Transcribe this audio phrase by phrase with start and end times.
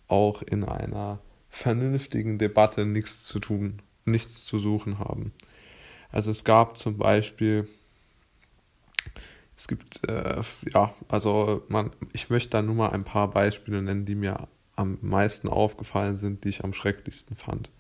[0.09, 5.33] auch in einer vernünftigen Debatte nichts zu tun, nichts zu suchen haben.
[6.13, 7.69] Also es gab zum Beispiel,
[9.57, 10.41] es gibt, äh,
[10.73, 14.99] ja, also man, ich möchte da nur mal ein paar Beispiele nennen, die mir am
[15.03, 17.71] meisten aufgefallen sind, die ich am schrecklichsten fand.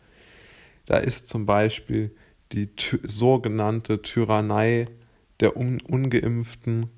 [0.86, 2.14] Da ist zum Beispiel
[2.52, 2.68] die
[3.04, 4.88] sogenannte Tyrannei
[5.40, 6.90] der Un Ungeimpften,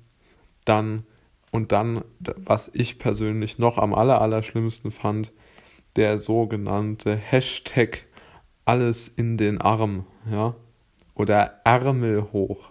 [0.65, 1.05] dann
[1.51, 5.31] und dann, was ich persönlich noch am aller, aller schlimmsten fand,
[5.95, 8.05] der sogenannte Hashtag
[8.65, 10.55] alles in den Arm, ja,
[11.15, 12.69] oder Ärmel hoch,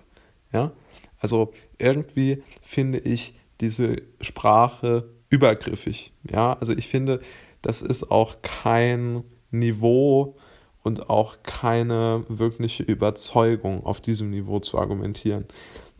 [0.52, 0.72] ja.
[1.18, 6.54] Also irgendwie finde ich diese Sprache übergriffig, ja.
[6.54, 7.20] Also ich finde,
[7.62, 10.36] das ist auch kein Niveau
[10.82, 15.46] und auch keine wirkliche Überzeugung, auf diesem Niveau zu argumentieren.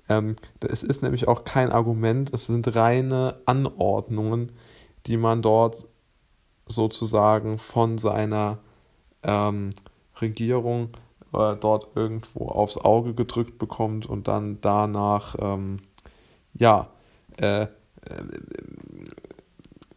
[0.09, 4.53] Ähm, es ist nämlich auch kein Argument, es sind reine Anordnungen,
[5.07, 5.87] die man dort
[6.67, 8.59] sozusagen von seiner
[9.23, 9.70] ähm,
[10.20, 10.91] Regierung
[11.33, 15.79] äh, dort irgendwo aufs Auge gedrückt bekommt und dann danach ähm,
[16.55, 16.89] ja
[17.37, 17.69] äh, äh,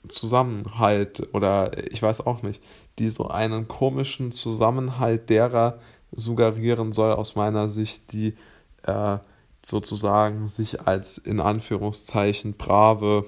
[0.08, 2.62] Zusammenhalt oder ich weiß auch nicht,
[3.00, 5.80] die so einen komischen Zusammenhalt derer
[6.12, 8.36] suggerieren soll aus meiner Sicht, die
[8.84, 9.18] äh,
[9.64, 13.26] sozusagen sich als in Anführungszeichen brave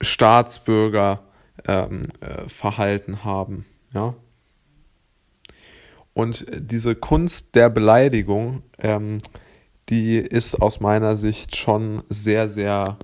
[0.00, 1.20] Staatsbürger
[1.66, 3.66] ähm, äh, verhalten haben.
[3.92, 4.14] Ja?
[6.14, 9.18] Und diese Kunst der Beleidigung, ähm,
[9.88, 12.98] die ist aus meiner Sicht schon sehr, sehr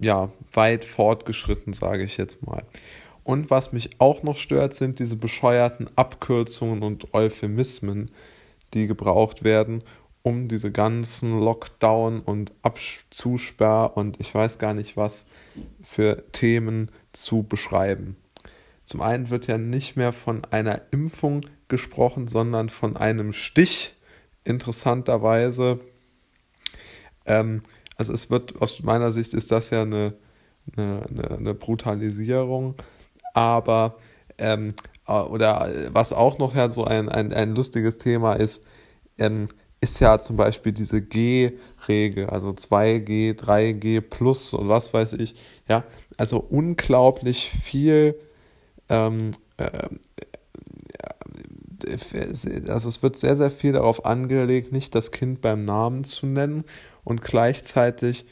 [0.00, 2.62] ja, weit fortgeschritten, sage ich jetzt mal.
[3.24, 8.10] Und was mich auch noch stört, sind diese bescheuerten Abkürzungen und Euphemismen,
[8.72, 9.82] die gebraucht werden,
[10.22, 15.24] um diese ganzen Lockdown und Abzusperr und ich weiß gar nicht was
[15.82, 18.16] für Themen zu beschreiben.
[18.88, 23.94] Zum einen wird ja nicht mehr von einer Impfung gesprochen, sondern von einem Stich.
[24.44, 25.80] Interessanterweise.
[27.26, 27.64] Ähm,
[27.98, 30.14] also es wird, aus meiner Sicht ist das ja eine,
[30.74, 31.02] eine,
[31.36, 32.76] eine Brutalisierung,
[33.34, 33.98] aber
[34.38, 34.68] ähm,
[35.06, 38.64] oder was auch noch ja so ein, ein, ein lustiges Thema ist,
[39.18, 39.48] ähm,
[39.82, 45.34] ist ja zum Beispiel diese G-Regel, also 2G, 3G plus und was weiß ich,
[45.68, 45.84] ja,
[46.16, 48.18] also unglaublich viel,
[48.88, 49.88] ähm, äh,
[52.68, 56.64] also es wird sehr, sehr viel darauf angelegt, nicht das Kind beim Namen zu nennen
[57.04, 58.26] und gleichzeitig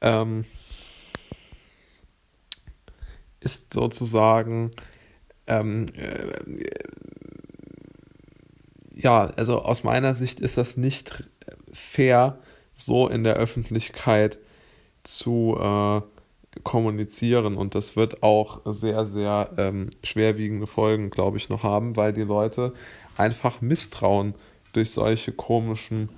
[0.00, 0.44] ähm,
[3.40, 4.70] ist sozusagen
[5.46, 6.64] ähm, äh,
[8.94, 11.24] ja, also aus meiner Sicht ist das nicht
[11.72, 12.38] fair,
[12.74, 14.38] so in der Öffentlichkeit
[15.04, 16.00] zu äh,
[16.62, 22.12] kommunizieren und das wird auch sehr, sehr ähm, schwerwiegende Folgen, glaube ich, noch haben, weil
[22.12, 22.72] die Leute
[23.16, 24.34] einfach misstrauen
[24.72, 26.08] durch solche komischen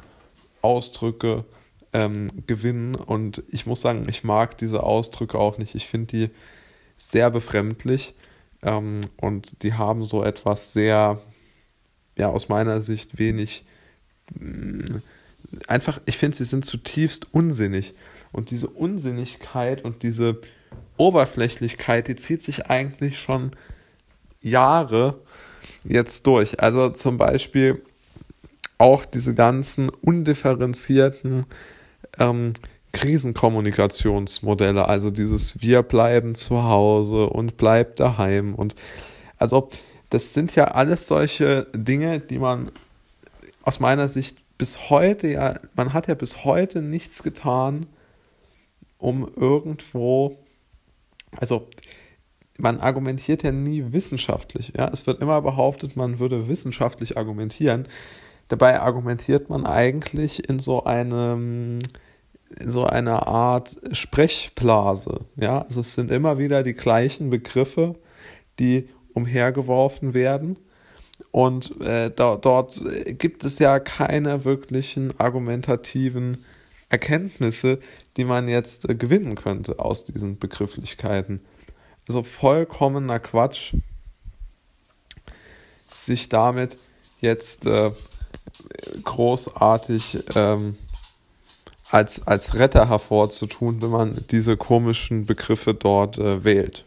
[0.63, 1.45] Ausdrücke
[1.93, 5.75] ähm, gewinnen und ich muss sagen, ich mag diese Ausdrücke auch nicht.
[5.75, 6.31] Ich finde die
[6.97, 8.15] sehr befremdlich
[8.63, 11.21] ähm, und die haben so etwas sehr
[12.17, 13.65] ja aus meiner Sicht wenig
[14.39, 15.03] mh, mm,
[15.71, 17.95] einfach, ich finde, sie sind zutiefst unsinnig.
[18.33, 20.41] Und diese Unsinnigkeit und diese
[20.97, 23.53] Oberflächlichkeit, die zieht sich eigentlich schon
[24.41, 25.21] Jahre
[25.85, 26.61] jetzt durch.
[26.61, 27.83] Also zum Beispiel
[28.79, 31.47] auch diese ganzen undifferenzierten
[32.19, 32.55] ähm,
[32.93, 38.75] Krisenkommunikationsmodelle, also dieses Wir bleiben zu Hause und bleibt daheim und
[39.39, 39.71] also
[40.09, 42.73] das sind ja alles solche Dinge, die man
[43.63, 47.87] aus meiner Sicht bis heute ja, man hat ja bis heute nichts getan,
[48.99, 50.37] um irgendwo,
[51.37, 51.67] also
[52.59, 54.73] man argumentiert ja nie wissenschaftlich.
[54.77, 54.89] Ja?
[54.93, 57.89] Es wird immer behauptet, man würde wissenschaftlich argumentieren.
[58.49, 61.79] Dabei argumentiert man eigentlich in so einem
[62.59, 65.21] in so einer Art Sprechblase.
[65.37, 65.63] Ja?
[65.63, 67.95] Also es sind immer wieder die gleichen Begriffe,
[68.59, 70.59] die umhergeworfen werden.
[71.33, 76.45] Und äh, da, dort gibt es ja keine wirklichen argumentativen
[76.89, 77.79] Erkenntnisse,
[78.17, 81.41] die man jetzt äh, gewinnen könnte aus diesen Begrifflichkeiten.
[82.09, 83.75] Also vollkommener Quatsch,
[85.95, 86.77] sich damit
[87.21, 87.93] jetzt äh,
[89.05, 90.77] großartig ähm,
[91.91, 96.85] als, als Retter hervorzutun, wenn man diese komischen Begriffe dort äh, wählt.